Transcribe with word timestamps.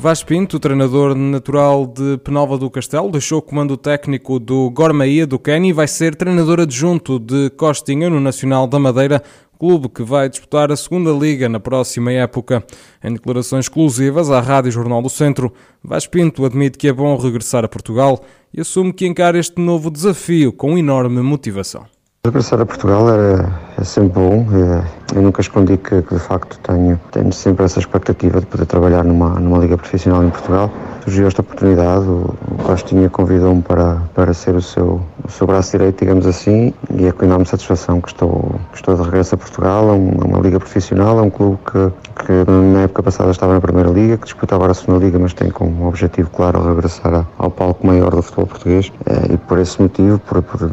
Vaz 0.00 0.22
Pinto, 0.22 0.60
treinador 0.60 1.12
natural 1.16 1.84
de 1.84 2.18
Penalva 2.18 2.56
do 2.56 2.70
Castelo, 2.70 3.10
deixou 3.10 3.40
o 3.40 3.42
comando 3.42 3.76
técnico 3.76 4.38
do 4.38 4.70
Gormaia 4.70 5.26
do 5.26 5.40
Quênia 5.40 5.70
e 5.70 5.72
vai 5.72 5.88
ser 5.88 6.14
treinador 6.14 6.60
adjunto 6.60 7.18
de 7.18 7.50
Costinha 7.50 8.08
no 8.08 8.20
Nacional 8.20 8.68
da 8.68 8.78
Madeira, 8.78 9.20
clube 9.58 9.88
que 9.88 10.04
vai 10.04 10.28
disputar 10.28 10.70
a 10.70 10.76
segunda 10.76 11.10
liga 11.10 11.48
na 11.48 11.58
próxima 11.58 12.12
época. 12.12 12.64
Em 13.02 13.12
declarações 13.12 13.64
exclusivas 13.64 14.30
à 14.30 14.38
Rádio 14.38 14.70
Jornal 14.70 15.02
do 15.02 15.10
Centro, 15.10 15.52
Vaz 15.82 16.06
Pinto 16.06 16.44
admite 16.44 16.78
que 16.78 16.86
é 16.86 16.92
bom 16.92 17.16
regressar 17.16 17.64
a 17.64 17.68
Portugal 17.68 18.24
e 18.54 18.60
assume 18.60 18.92
que 18.92 19.04
encara 19.04 19.36
este 19.36 19.60
novo 19.60 19.90
desafio 19.90 20.52
com 20.52 20.78
enorme 20.78 21.20
motivação. 21.22 21.97
Regressar 22.26 22.60
a 22.60 22.66
Portugal 22.66 23.08
era, 23.08 23.48
é 23.78 23.84
sempre 23.84 24.20
bom. 24.20 24.46
É, 24.52 25.16
eu 25.16 25.22
nunca 25.22 25.40
escondi 25.40 25.78
que, 25.78 26.02
que, 26.02 26.14
de 26.14 26.20
facto 26.20 26.58
tenho, 26.58 27.00
tenho 27.10 27.32
sempre 27.32 27.64
essa 27.64 27.78
expectativa 27.78 28.40
de 28.40 28.46
poder 28.46 28.66
trabalhar 28.66 29.02
numa, 29.02 29.30
numa 29.40 29.56
liga 29.58 29.78
profissional 29.78 30.22
em 30.22 30.28
Portugal. 30.28 30.70
Surgiu 31.04 31.26
esta 31.26 31.40
oportunidade, 31.40 32.04
o, 32.04 32.34
o 32.50 32.62
Costinha 32.64 33.08
convidou-me 33.08 33.62
para, 33.62 34.02
para 34.14 34.34
ser 34.34 34.54
o 34.56 34.60
seu, 34.60 35.00
o 35.24 35.30
seu 35.30 35.46
braço 35.46 35.70
direito, 35.70 36.00
digamos 36.00 36.26
assim, 36.26 36.74
e 36.90 37.06
é 37.06 37.12
com 37.12 37.24
enorme 37.24 37.46
satisfação 37.46 37.98
que 37.98 38.08
estou, 38.08 38.60
que 38.72 38.76
estou 38.76 38.94
de 38.94 39.02
regresso 39.04 39.34
a 39.34 39.38
Portugal, 39.38 39.88
a 39.88 39.94
uma, 39.94 40.24
uma 40.24 40.38
liga 40.40 40.58
profissional, 40.58 41.18
é 41.18 41.22
um 41.22 41.30
clube 41.30 41.58
que, 41.64 42.24
que 42.26 42.50
na 42.50 42.82
época 42.82 43.04
passada 43.04 43.30
estava 43.30 43.54
na 43.54 43.60
Primeira 43.60 43.88
Liga, 43.88 44.18
que 44.18 44.24
disputa 44.24 44.54
agora 44.54 44.72
a 44.72 44.74
Segunda 44.74 45.02
Liga, 45.02 45.18
mas 45.18 45.32
tem 45.32 45.50
como 45.50 45.88
objetivo 45.88 46.28
claro 46.28 46.62
regressar 46.62 47.24
ao 47.38 47.50
palco 47.50 47.86
maior 47.86 48.10
do 48.10 48.20
futebol 48.20 48.48
português, 48.48 48.92
é, 49.06 49.32
e 49.32 49.38
por 49.38 49.58
esse 49.58 49.80
motivo, 49.80 50.18
por, 50.18 50.42
por 50.42 50.70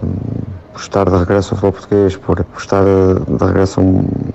por 0.75 0.81
estar 0.81 1.09
de 1.09 1.15
regresso 1.15 1.53
ao 1.53 1.57
futebol 1.57 1.71
português, 1.71 2.17
por, 2.17 2.43
por 2.43 2.59
estar 2.59 2.83
de 2.83 3.45
regresso 3.45 3.79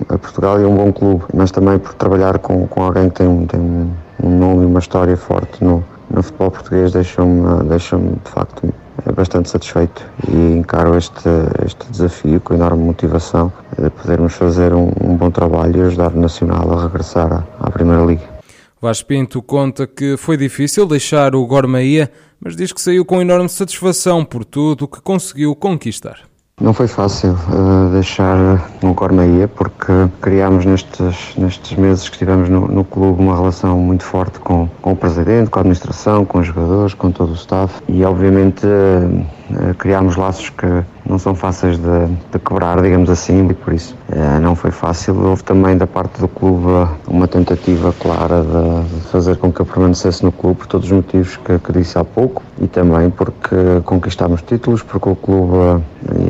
a 0.09 0.17
Portugal 0.17 0.59
e 0.59 0.65
a 0.65 0.67
um 0.67 0.75
bom 0.75 0.91
clube, 0.91 1.25
mas 1.35 1.51
também 1.51 1.79
por 1.79 1.93
trabalhar 1.93 2.39
com, 2.39 2.67
com 2.67 2.83
alguém 2.83 3.11
que 3.11 3.17
tem, 3.17 3.29
um, 3.29 3.47
tem 3.47 3.61
um 3.61 4.39
nome 4.39 4.63
e 4.63 4.67
uma 4.67 4.79
história 4.79 5.19
forte 5.19 5.63
no, 5.63 5.85
no 6.11 6.23
futebol 6.23 6.51
português, 6.51 6.93
deixam-me 6.93 7.69
deixam 7.69 8.01
de 8.25 8.31
facto 8.31 8.73
bastante 9.15 9.51
satisfeito 9.51 10.03
e 10.29 10.37
encaro 10.59 10.97
este, 10.97 11.29
este 11.67 11.91
desafio 11.91 12.41
com 12.41 12.55
enorme 12.55 12.85
motivação 12.85 13.53
de 13.79 13.91
podermos 13.91 14.33
fazer 14.33 14.73
um, 14.73 14.91
um 15.03 15.17
bom 15.17 15.31
trabalho 15.31 15.77
e 15.77 15.83
ajudar 15.83 16.13
o 16.13 16.19
Nacional 16.19 16.73
a 16.73 16.83
regressar 16.85 17.31
à, 17.31 17.45
à 17.61 17.71
Primeira 17.71 18.03
Liga. 18.03 18.41
Vaz 18.81 19.03
Pinto 19.03 19.43
conta 19.43 19.87
que 19.87 20.17
foi 20.17 20.39
difícil 20.39 20.87
deixar 20.87 21.35
o 21.35 21.47
Gormaia, 21.47 22.11
mas 22.41 22.57
diz 22.57 22.73
que 22.73 22.81
saiu 22.81 23.05
com 23.05 23.21
enorme 23.21 23.51
satisfação 23.51 24.25
por 24.25 24.43
tudo 24.43 24.87
o 24.87 24.89
que 24.89 25.03
conseguiu 25.03 25.55
conquistar. 25.55 26.30
Não 26.61 26.75
foi 26.75 26.87
fácil 26.87 27.31
uh, 27.33 27.91
deixar 27.91 28.37
o 28.83 28.93
Cormeia 28.93 29.49
porque 29.49 29.91
criámos 30.21 30.67
nestes, 30.67 31.35
nestes 31.35 31.75
meses 31.79 32.07
que 32.07 32.17
estivemos 32.17 32.51
no, 32.51 32.69
no, 32.69 32.85
clube 32.85 33.23
uma 33.23 33.35
relação 33.35 33.79
muito 33.79 34.05
forte 34.05 34.39
com, 34.41 34.69
com 34.83 34.93
o 34.93 34.97
presidente, 34.97 35.49
com 35.49 35.59
a 35.59 35.63
administração, 35.63 36.27
com 36.27 36.39
os 36.39 36.47
jogadores, 36.47 36.93
com 36.93 37.11
todo 37.11 37.31
o 37.31 37.35
staff 37.35 37.83
e 37.89 38.05
obviamente 38.05 38.67
uh, 38.67 39.71
uh, 39.71 39.75
criámos 39.79 40.17
laços 40.17 40.51
que 40.51 40.67
não 41.09 41.19
são 41.19 41.35
fáceis 41.35 41.79
de, 41.79 42.07
de 42.31 42.39
quebrar, 42.39 42.83
digamos 42.83 43.09
assim, 43.09 43.49
e 43.49 43.55
por 43.55 43.73
isso 43.73 43.97
não 44.41 44.55
foi 44.55 44.71
fácil. 44.71 45.21
Houve 45.21 45.43
também 45.43 45.77
da 45.77 45.87
parte 45.87 46.21
do 46.21 46.29
clube 46.29 46.89
uma 47.09 47.27
tentativa 47.27 47.93
clara 47.99 48.43
de, 48.43 48.97
de 48.97 49.01
fazer 49.09 49.37
com 49.39 49.51
que 49.51 49.59
eu 49.59 49.67
permanecesse 49.67 50.25
no 50.25 50.31
clube 50.31 50.59
por 50.59 50.67
todos 50.69 50.87
os 50.87 50.93
motivos 50.93 51.37
que, 51.37 51.59
que 51.59 51.73
disse 51.73 51.99
há 51.99 52.05
pouco 52.05 52.45
e 52.61 52.69
também 52.69 53.11
porque 53.11 53.57
conquistámos 53.85 54.41
títulos, 54.43 54.85
porque 54.85 55.09
o 55.09 55.17
clube 55.17 55.83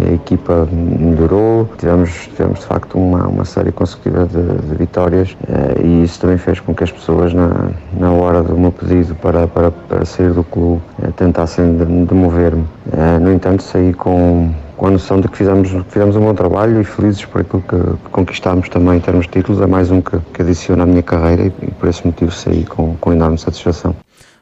a 0.08 0.12
equipa 0.12 0.68
melhorou, 0.72 1.68
tivemos, 1.78 2.28
tivemos 2.34 2.60
de 2.60 2.66
facto 2.66 2.98
uma, 2.98 3.26
uma 3.26 3.44
série 3.44 3.72
consecutiva 3.72 4.26
de, 4.26 4.68
de 4.68 4.74
vitórias 4.74 5.36
eh, 5.48 5.82
e 5.84 6.04
isso 6.04 6.20
também 6.20 6.38
fez 6.38 6.60
com 6.60 6.74
que 6.74 6.84
as 6.84 6.92
pessoas, 6.92 7.32
na, 7.32 7.70
na 7.98 8.12
hora 8.12 8.42
do 8.42 8.56
meu 8.56 8.72
pedido 8.72 9.14
para, 9.16 9.46
para, 9.46 9.70
para 9.70 10.04
sair 10.04 10.32
do 10.32 10.44
clube, 10.44 10.82
eh, 11.02 11.08
tentassem 11.16 11.76
demover-me. 11.76 12.64
Eh, 12.92 13.18
no 13.18 13.32
entanto, 13.32 13.62
saí 13.62 13.92
com, 13.92 14.52
com 14.76 14.86
a 14.86 14.90
noção 14.90 15.20
de 15.20 15.28
que 15.28 15.36
fizemos, 15.36 15.68
fizemos 15.88 16.16
um 16.16 16.20
bom 16.20 16.34
trabalho 16.34 16.80
e 16.80 16.84
felizes 16.84 17.24
por 17.24 17.40
aquilo 17.40 17.62
que, 17.62 17.76
que 17.76 18.10
conquistámos 18.10 18.68
também 18.68 18.96
em 18.96 19.00
termos 19.00 19.26
de 19.26 19.32
títulos. 19.32 19.60
É 19.60 19.66
mais 19.66 19.90
um 19.90 20.00
que, 20.00 20.18
que 20.32 20.42
adiciona 20.42 20.84
à 20.84 20.86
minha 20.86 21.02
carreira 21.02 21.44
e, 21.44 21.52
e 21.62 21.70
por 21.72 21.88
esse 21.88 22.06
motivo 22.06 22.30
saí 22.30 22.64
com, 22.64 22.96
com 22.96 23.12
enorme 23.12 23.38
satisfação. 23.38 23.94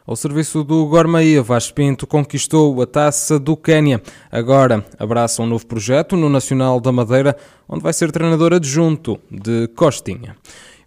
Ao 0.08 0.16
serviço 0.16 0.64
do 0.64 0.86
Gormaia, 0.86 1.42
Vaz 1.42 1.70
Pinto 1.70 2.06
conquistou 2.06 2.80
a 2.80 2.86
taça 2.86 3.38
do 3.38 3.54
Quénia. 3.54 4.02
Agora 4.32 4.82
abraça 4.98 5.42
um 5.42 5.46
novo 5.46 5.66
projeto 5.66 6.16
no 6.16 6.30
Nacional 6.30 6.80
da 6.80 6.90
Madeira, 6.90 7.36
onde 7.68 7.82
vai 7.82 7.92
ser 7.92 8.10
treinador 8.10 8.54
adjunto 8.54 9.20
de 9.30 9.68
Costinha. 9.76 10.34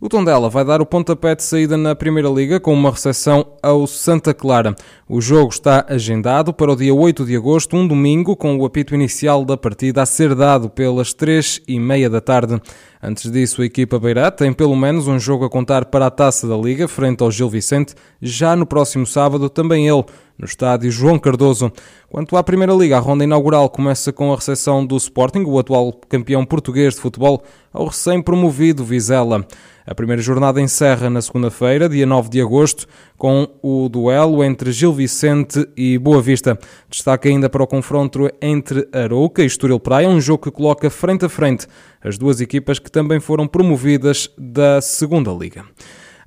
O 0.04 0.10
Tondela 0.10 0.50
vai 0.50 0.66
dar 0.66 0.82
o 0.82 0.86
pontapé 0.86 1.36
de 1.36 1.44
saída 1.44 1.78
na 1.78 1.94
Primeira 1.94 2.28
Liga 2.28 2.60
com 2.60 2.74
uma 2.74 2.90
recepção 2.90 3.46
ao 3.62 3.86
Santa 3.86 4.34
Clara. 4.34 4.76
O 5.08 5.22
jogo 5.22 5.52
está 5.52 5.86
agendado 5.88 6.52
para 6.52 6.72
o 6.72 6.76
dia 6.76 6.92
8 6.92 7.24
de 7.24 7.36
agosto, 7.36 7.78
um 7.78 7.88
domingo, 7.88 8.36
com 8.36 8.58
o 8.58 8.66
apito 8.66 8.96
inicial 8.96 9.46
da 9.46 9.56
partida 9.56 10.02
a 10.02 10.06
ser 10.08 10.34
dado 10.34 10.72
pelas 10.72 11.14
3 11.14 11.62
e 11.68 11.80
meia 11.80 12.10
da 12.10 12.20
tarde. 12.20 12.60
Antes 13.00 13.32
disso, 13.32 13.62
a 13.62 13.66
equipa 13.66 14.00
Beirá 14.00 14.32
tem 14.32 14.52
pelo 14.52 14.76
menos 14.76 15.08
um 15.08 15.20
jogo 15.20 15.46
a 15.46 15.50
contar 15.52 15.86
para 15.86 16.08
a 16.08 16.12
Taça 16.12 16.48
da 16.48 16.58
Liga, 16.58 16.88
frente 16.88 17.22
ao 17.22 17.30
Gil 17.30 17.48
Vicente, 17.48 17.94
já 18.20 18.56
no 18.56 18.66
próximo 18.66 19.06
sábado, 19.06 19.52
também 19.52 19.88
ele, 19.88 20.04
no 20.42 20.46
estádio 20.46 20.90
João 20.90 21.20
Cardoso. 21.20 21.72
Quanto 22.10 22.36
à 22.36 22.44
Primeira 22.44 22.74
Liga, 22.74 22.98
a 22.98 23.00
ronda 23.00 23.24
inaugural 23.24 23.70
começa 23.70 24.12
com 24.12 24.34
a 24.34 24.36
recepção 24.36 24.84
do 24.84 24.98
Sporting, 24.98 25.44
o 25.46 25.60
atual 25.60 25.94
campeão 26.10 26.44
português 26.44 26.96
de 26.96 27.00
futebol, 27.00 27.44
ao 27.72 27.86
recém-promovido 27.86 28.84
Vizela. 28.84 29.46
A 29.86 29.96
primeira 29.96 30.22
jornada 30.22 30.60
encerra 30.60 31.10
na 31.10 31.22
segunda-feira, 31.22 31.88
dia 31.88 32.06
9 32.06 32.30
de 32.30 32.42
agosto, 32.42 32.88
com 33.18 33.48
o 33.62 33.88
duelo 33.88 34.44
entre 34.44 34.72
Gil 34.72 34.94
Vicente 34.94 35.68
e 35.78 35.98
Boa 35.98 36.22
Vista. 36.22 36.58
Destaca 36.90 37.30
ainda 37.30 37.50
para 37.50 37.64
o 37.64 37.68
confronto 37.68 38.30
entre 38.42 38.88
Arouca 38.92 39.44
e 39.44 39.46
Estoril 39.46 39.80
Praia, 39.80 40.10
um 40.10 40.20
jogo 40.20 40.44
que 40.44 40.52
coloca 40.52 40.90
frente 40.90 41.26
a 41.26 41.30
frente 41.30 41.68
as 42.04 42.18
duas 42.18 42.42
equipas 42.42 42.80
que 42.80 42.92
também 42.92 43.20
foram 43.20 43.48
promovidas 43.48 44.30
da 44.38 44.82
segunda 44.82 45.32
Liga. 45.32 45.66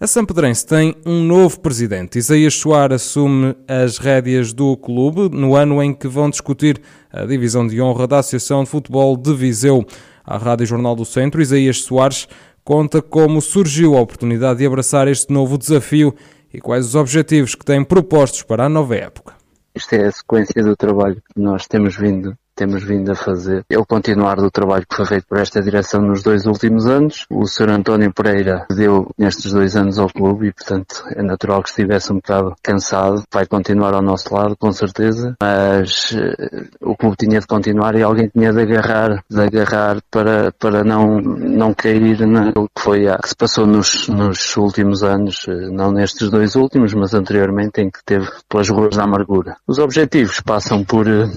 A 0.04 0.06
Sampedrense 0.06 0.66
tem 0.66 0.94
um 1.06 1.24
novo 1.24 1.58
presidente. 1.58 2.18
Isaías 2.18 2.52
Soares 2.56 3.00
assume 3.00 3.56
as 3.66 3.96
rédeas 3.96 4.52
do 4.52 4.76
clube 4.76 5.34
no 5.34 5.56
ano 5.56 5.82
em 5.82 5.94
que 5.94 6.06
vão 6.06 6.28
discutir 6.28 6.78
a 7.10 7.24
divisão 7.24 7.66
de 7.66 7.80
honra 7.80 8.06
da 8.06 8.18
Associação 8.18 8.64
de 8.64 8.68
Futebol 8.68 9.16
de 9.16 9.32
Viseu. 9.32 9.82
A 10.22 10.36
Rádio 10.36 10.66
Jornal 10.66 10.94
do 10.94 11.06
Centro, 11.06 11.40
Isaías 11.40 11.78
Soares 11.78 12.28
conta 12.62 13.00
como 13.00 13.40
surgiu 13.40 13.96
a 13.96 14.02
oportunidade 14.02 14.58
de 14.58 14.66
abraçar 14.66 15.08
este 15.08 15.32
novo 15.32 15.56
desafio 15.56 16.14
e 16.52 16.60
quais 16.60 16.84
os 16.84 16.94
objetivos 16.94 17.54
que 17.54 17.64
tem 17.64 17.82
propostos 17.82 18.42
para 18.42 18.66
a 18.66 18.68
nova 18.68 18.94
época. 18.96 19.32
Esta 19.74 19.96
é 19.96 20.06
a 20.08 20.12
sequência 20.12 20.62
do 20.62 20.76
trabalho 20.76 21.14
que 21.14 21.40
nós 21.40 21.66
temos 21.66 21.96
vindo 21.96 22.36
temos 22.54 22.82
vindo 22.82 23.10
a 23.10 23.14
fazer. 23.14 23.64
É 23.68 23.78
o 23.78 23.84
continuar 23.84 24.36
do 24.36 24.50
trabalho 24.50 24.86
que 24.88 24.96
foi 24.96 25.06
feito 25.06 25.26
por 25.26 25.38
esta 25.38 25.60
direção 25.62 26.00
nos 26.00 26.22
dois 26.22 26.46
últimos 26.46 26.86
anos. 26.86 27.26
O 27.30 27.46
Sr. 27.46 27.70
António 27.70 28.12
Pereira 28.12 28.66
deu 28.70 29.10
nestes 29.18 29.52
dois 29.52 29.76
anos 29.76 29.98
ao 29.98 30.08
clube 30.08 30.48
e, 30.48 30.52
portanto, 30.52 31.04
é 31.14 31.22
natural 31.22 31.62
que 31.62 31.68
estivesse 31.68 32.12
um 32.12 32.16
bocado 32.16 32.54
cansado. 32.62 33.22
Vai 33.32 33.46
continuar 33.46 33.94
ao 33.94 34.02
nosso 34.02 34.32
lado, 34.34 34.56
com 34.56 34.72
certeza, 34.72 35.34
mas 35.42 36.12
uh, 36.12 36.68
o 36.80 36.96
clube 36.96 37.16
tinha 37.16 37.40
de 37.40 37.46
continuar 37.46 37.94
e 37.96 38.02
alguém 38.02 38.28
tinha 38.28 38.52
de 38.52 38.60
agarrar, 38.60 39.22
de 39.28 39.40
agarrar 39.40 39.98
para, 40.10 40.52
para 40.52 40.84
não, 40.84 41.20
não 41.20 41.74
cair 41.74 42.26
naquilo 42.26 42.68
que 42.74 42.82
foi 42.82 43.08
a, 43.08 43.18
que 43.18 43.28
se 43.28 43.36
passou 43.36 43.66
nos, 43.66 44.08
nos 44.08 44.56
últimos 44.56 45.02
anos, 45.02 45.44
uh, 45.48 45.72
não 45.72 45.90
nestes 45.90 46.30
dois 46.30 46.54
últimos, 46.54 46.94
mas 46.94 47.14
anteriormente 47.14 47.80
em 47.80 47.90
que 47.90 48.00
teve 48.04 48.28
pelas 48.48 48.68
ruas 48.68 48.96
da 48.96 49.04
amargura. 49.04 49.56
Os 49.66 49.78
objetivos 49.78 50.40
passam 50.40 50.84
por 50.84 51.06
uh, 51.06 51.30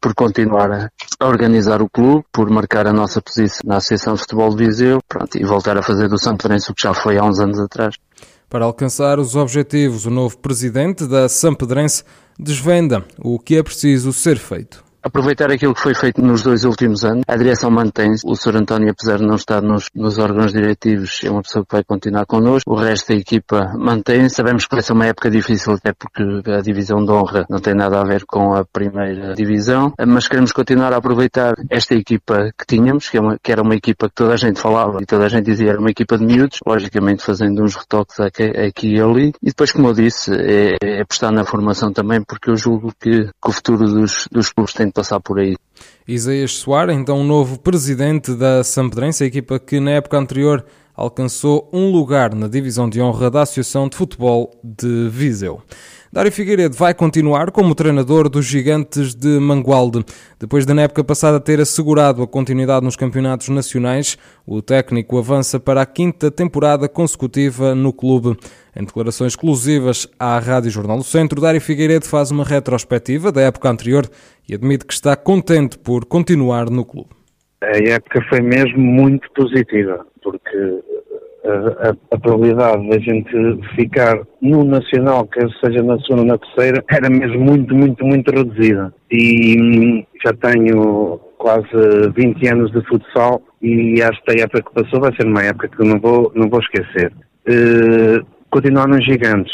por 0.00 0.14
continuar 0.14 0.90
a 1.18 1.26
organizar 1.26 1.82
o 1.82 1.88
clube, 1.88 2.24
por 2.32 2.48
marcar 2.50 2.86
a 2.86 2.92
nossa 2.92 3.20
posição 3.20 3.60
na 3.64 3.76
Associação 3.76 4.14
de 4.14 4.20
Futebol 4.20 4.54
de 4.54 4.64
Viseu 4.64 5.00
pronto, 5.06 5.36
e 5.36 5.44
voltar 5.44 5.76
a 5.76 5.82
fazer 5.82 6.08
do 6.08 6.18
Sampedrense 6.18 6.70
o 6.70 6.74
que 6.74 6.82
já 6.82 6.94
foi 6.94 7.18
há 7.18 7.24
uns 7.24 7.38
anos 7.38 7.58
atrás. 7.58 7.94
Para 8.48 8.64
alcançar 8.64 9.18
os 9.18 9.36
objetivos, 9.36 10.06
o 10.06 10.10
novo 10.10 10.36
presidente 10.38 11.06
da 11.06 11.28
Sampedrense 11.28 12.02
desvenda 12.38 13.04
o 13.18 13.38
que 13.38 13.56
é 13.56 13.62
preciso 13.62 14.12
ser 14.12 14.38
feito. 14.38 14.89
Aproveitar 15.02 15.50
aquilo 15.50 15.74
que 15.74 15.80
foi 15.80 15.94
feito 15.94 16.20
nos 16.22 16.42
dois 16.42 16.64
últimos 16.64 17.04
anos. 17.04 17.22
A 17.26 17.36
direção 17.36 17.70
mantém-se. 17.70 18.26
O 18.26 18.34
Sr. 18.34 18.56
António, 18.56 18.90
apesar 18.90 19.18
de 19.18 19.26
não 19.26 19.34
estar 19.34 19.62
nos, 19.62 19.86
nos 19.94 20.18
órgãos 20.18 20.52
diretivos, 20.52 21.20
é 21.24 21.30
uma 21.30 21.42
pessoa 21.42 21.64
que 21.64 21.72
vai 21.72 21.84
continuar 21.84 22.26
connosco. 22.26 22.72
O 22.72 22.76
resto 22.76 23.08
da 23.08 23.14
equipa 23.18 23.72
mantém-se. 23.76 24.36
Sabemos 24.36 24.66
que 24.66 24.74
vai 24.74 24.82
ser 24.82 24.92
uma 24.92 25.06
época 25.06 25.30
difícil, 25.30 25.74
até 25.74 25.92
porque 25.92 26.22
a 26.50 26.60
divisão 26.60 27.04
de 27.04 27.10
honra 27.10 27.46
não 27.48 27.58
tem 27.58 27.74
nada 27.74 28.00
a 28.00 28.04
ver 28.04 28.24
com 28.24 28.54
a 28.54 28.64
primeira 28.64 29.34
divisão, 29.34 29.92
mas 30.06 30.28
queremos 30.28 30.52
continuar 30.52 30.92
a 30.92 30.96
aproveitar 30.96 31.54
esta 31.68 31.94
equipa 31.94 32.50
que 32.58 32.66
tínhamos, 32.66 33.08
que, 33.08 33.16
é 33.16 33.20
uma, 33.20 33.38
que 33.42 33.52
era 33.52 33.62
uma 33.62 33.74
equipa 33.74 34.08
que 34.08 34.14
toda 34.14 34.34
a 34.34 34.36
gente 34.36 34.60
falava 34.60 34.98
e 35.00 35.06
toda 35.06 35.24
a 35.24 35.28
gente 35.28 35.46
dizia 35.46 35.70
era 35.70 35.80
uma 35.80 35.90
equipa 35.90 36.18
de 36.18 36.24
miúdos, 36.24 36.58
logicamente 36.66 37.22
fazendo 37.22 37.62
uns 37.62 37.74
retoques 37.74 38.18
aqui, 38.20 38.42
aqui 38.42 38.94
e 38.96 39.00
ali. 39.00 39.32
E 39.42 39.46
depois, 39.46 39.72
como 39.72 39.88
eu 39.88 39.92
disse, 39.92 40.32
é, 40.34 40.76
é 40.82 41.00
apostar 41.02 41.32
na 41.32 41.44
formação 41.44 41.92
também, 41.92 42.22
porque 42.22 42.50
eu 42.50 42.56
julgo 42.56 42.92
que, 43.00 43.24
que 43.24 43.48
o 43.48 43.52
futuro 43.52 43.86
dos, 43.86 44.28
dos 44.30 44.52
clubes 44.52 44.74
tem 44.74 44.89
de 44.90 44.94
passar 44.94 45.20
por 45.20 45.38
aí. 45.38 45.56
Isaías 46.06 46.52
Soares, 46.52 46.96
então 46.96 47.24
novo 47.24 47.58
presidente 47.58 48.34
da 48.34 48.62
Sampedrense, 48.62 49.24
a 49.24 49.26
equipa 49.26 49.58
que 49.58 49.80
na 49.80 49.92
época 49.92 50.18
anterior 50.18 50.64
alcançou 50.94 51.70
um 51.72 51.90
lugar 51.90 52.34
na 52.34 52.46
divisão 52.46 52.88
de 52.88 53.00
honra 53.00 53.30
da 53.30 53.42
Associação 53.42 53.88
de 53.88 53.96
Futebol 53.96 54.50
de 54.62 55.08
Viseu. 55.08 55.62
Dário 56.12 56.32
Figueiredo 56.32 56.74
vai 56.74 56.92
continuar 56.92 57.52
como 57.52 57.72
treinador 57.72 58.28
dos 58.28 58.44
Gigantes 58.44 59.14
de 59.14 59.38
Mangualde. 59.38 60.04
Depois 60.40 60.66
de 60.66 60.74
na 60.74 60.82
época 60.82 61.04
passada 61.04 61.38
ter 61.38 61.60
assegurado 61.60 62.20
a 62.20 62.26
continuidade 62.26 62.84
nos 62.84 62.96
campeonatos 62.96 63.48
nacionais, 63.48 64.18
o 64.44 64.60
técnico 64.60 65.18
avança 65.18 65.60
para 65.60 65.80
a 65.80 65.86
quinta 65.86 66.28
temporada 66.28 66.88
consecutiva 66.88 67.76
no 67.76 67.92
clube. 67.92 68.36
Em 68.74 68.84
declarações 68.84 69.34
exclusivas 69.34 70.08
à 70.18 70.36
Rádio 70.40 70.72
Jornal 70.72 70.96
do 70.96 71.04
Centro, 71.04 71.40
Dário 71.40 71.60
Figueiredo 71.60 72.06
faz 72.06 72.32
uma 72.32 72.42
retrospectiva 72.42 73.30
da 73.30 73.42
época 73.42 73.70
anterior 73.70 74.04
e 74.48 74.54
admite 74.54 74.84
que 74.84 74.92
está 74.92 75.14
contente 75.14 75.78
por 75.78 76.04
continuar 76.04 76.68
no 76.70 76.84
clube. 76.84 77.10
A 77.62 77.78
época 77.88 78.20
foi 78.28 78.40
mesmo 78.40 78.80
muito 78.80 79.30
positiva, 79.32 80.04
porque 80.20 80.82
a, 81.50 82.14
a, 82.14 82.18
probabilidade 82.18 82.88
da 82.88 82.98
gente 82.98 83.30
ficar 83.74 84.20
no 84.40 84.64
Nacional, 84.64 85.26
quer 85.26 85.48
seja 85.62 85.82
na 85.82 85.98
segunda 86.00 86.22
ou 86.22 86.28
na 86.28 86.38
terceira, 86.38 86.84
era 86.90 87.10
mesmo 87.10 87.40
muito, 87.40 87.74
muito, 87.74 88.04
muito 88.04 88.30
reduzida. 88.30 88.92
E 89.10 89.56
hum, 89.60 90.04
já 90.24 90.32
tenho 90.34 91.20
quase 91.38 91.68
20 92.14 92.48
anos 92.48 92.72
de 92.72 92.82
futsal 92.86 93.42
e 93.62 94.00
esta 94.00 94.38
época 94.38 94.62
que 94.62 94.82
passou 94.82 95.00
vai 95.00 95.14
ser 95.16 95.26
uma 95.26 95.42
época 95.42 95.68
que 95.68 95.84
não 95.84 95.98
vou, 95.98 96.30
não 96.34 96.48
vou 96.48 96.60
esquecer. 96.60 97.12
Uh, 97.48 98.24
continuar 98.50 98.86
nos 98.88 99.04
gigantes. 99.04 99.52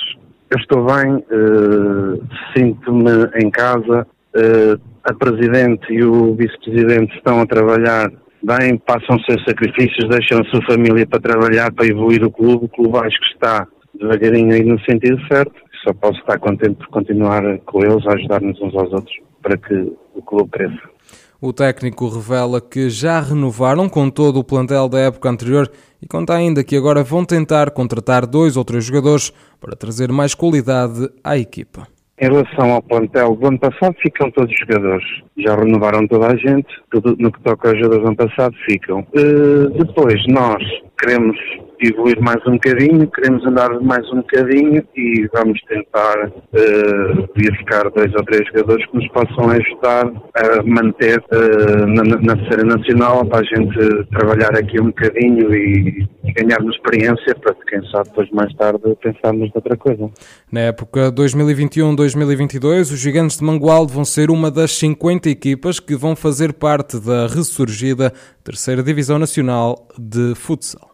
Eu 0.51 0.59
estou 0.59 0.85
bem, 0.85 1.15
uh, 1.17 2.23
sinto-me 2.57 3.31
em 3.43 3.51
casa. 3.51 4.07
Uh, 4.35 4.81
a 5.05 5.15
Presidente 5.15 5.93
e 5.93 6.03
o 6.03 6.35
Vice-Presidente 6.35 7.17
estão 7.17 7.41
a 7.41 7.47
trabalhar 7.47 8.11
bem, 8.47 8.79
passam 8.79 9.19
seus 9.25 9.43
sacrifícios, 9.45 10.09
deixam 10.09 10.41
a 10.41 10.45
sua 10.45 10.63
família 10.67 11.07
para 11.07 11.21
trabalhar, 11.21 11.73
para 11.73 11.87
evoluir 11.87 12.25
o 12.25 12.31
clube. 12.31 12.67
O 12.67 12.69
clube 12.69 12.97
acho 12.99 13.19
que 13.21 13.35
está 13.35 13.67
devagarinho 13.99 14.55
aí 14.55 14.63
no 14.63 14.79
sentido 14.85 15.21
certo. 15.27 15.55
Só 15.83 15.93
posso 15.93 16.19
estar 16.21 16.39
contente 16.39 16.77
por 16.77 16.89
continuar 16.89 17.43
com 17.67 17.85
eles, 17.85 18.07
a 18.07 18.13
ajudar-nos 18.13 18.61
uns 18.61 18.75
aos 18.75 18.93
outros 18.93 19.17
para 19.43 19.57
que 19.57 19.93
o 20.15 20.23
clube 20.23 20.51
cresça. 20.51 20.97
O 21.41 21.53
técnico 21.53 22.09
revela 22.09 22.61
que 22.61 22.89
já 22.89 23.21
renovaram 23.21 23.89
com 23.89 24.09
todo 24.09 24.39
o 24.39 24.45
plantel 24.45 24.89
da 24.89 24.99
época 25.01 25.29
anterior 25.29 25.71
e 26.01 26.07
conta 26.07 26.35
ainda 26.35 26.65
que 26.65 26.77
agora 26.77 27.05
vão 27.05 27.25
tentar 27.25 27.71
contratar 27.71 28.27
dois 28.27 28.57
ou 28.57 28.65
três 28.65 28.85
jogadores 28.85 29.33
para 29.61 29.77
trazer 29.77 30.11
mais 30.11 30.35
qualidade 30.35 31.09
à 31.23 31.37
equipa. 31.37 31.87
Em 32.19 32.25
relação 32.25 32.73
ao 32.73 32.83
plantel 32.83 33.37
do 33.37 33.47
ano 33.47 33.59
passado, 33.59 33.95
ficam 34.01 34.31
todos 34.31 34.51
os 34.51 34.59
jogadores. 34.59 35.26
Já 35.39 35.55
renovaram 35.55 36.07
toda 36.09 36.29
a 36.29 36.37
gente, 36.37 36.69
tudo 36.91 37.15
no 37.19 37.31
que 37.31 37.43
toca 37.43 37.69
aos 37.69 37.79
jogadores 37.79 38.03
do 38.03 38.09
ano 38.09 38.17
passado, 38.17 38.55
ficam. 38.67 39.01
Uh, 39.15 39.69
depois, 39.71 40.23
nós 40.29 40.63
queremos 40.99 41.37
evoluir 41.81 42.21
mais 42.21 42.39
um 42.47 42.53
bocadinho, 42.53 43.07
queremos 43.11 43.45
andar 43.47 43.69
mais 43.81 44.07
um 44.11 44.17
bocadinho 44.17 44.83
e 44.97 45.29
vamos 45.35 45.61
tentar 45.69 46.29
uh, 46.29 47.29
verificar 47.37 47.91
dois 47.91 48.13
ou 48.15 48.25
três 48.25 48.47
jogadores 48.47 48.87
que 48.87 48.97
nos 48.97 49.09
possam 49.09 49.51
ajudar 49.51 50.07
a 50.35 50.63
manter 50.63 51.19
uh, 51.19 51.87
na, 51.87 52.03
na 52.03 52.65
nacional 52.65 53.25
para 53.27 53.41
a 53.41 53.45
gente 53.45 54.07
trabalhar 54.11 54.57
aqui 54.57 54.81
um 54.81 54.87
bocadinho 54.87 55.55
e, 55.55 56.07
e 56.25 56.33
ganharmos 56.33 56.75
experiência 56.77 57.35
para 57.35 57.55
quem 57.69 57.85
sabe 57.91 58.09
depois 58.09 58.31
mais 58.31 58.53
tarde 58.55 58.81
pensarmos 59.03 59.51
noutra 59.55 59.77
coisa. 59.77 60.11
Na 60.51 60.61
época 60.61 61.13
2021-2022, 61.13 62.81
os 62.81 62.99
Gigantes 62.99 63.39
de 63.39 63.45
Mangualde 63.45 63.93
vão 63.93 64.05
ser 64.05 64.31
uma 64.31 64.51
das 64.51 64.73
50 64.73 65.26
equipas 65.29 65.81
que 65.81 65.97
vão 65.97 66.15
fazer 66.15 66.53
parte 66.53 66.99
da 66.99 67.27
ressurgida 67.27 68.13
Terceira 68.45 68.83
Divisão 68.83 69.19
Nacional 69.19 69.89
de 69.99 70.35
Futsal. 70.35 70.91